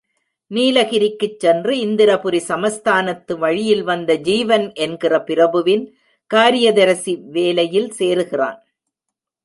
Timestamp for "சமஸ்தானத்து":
2.47-3.37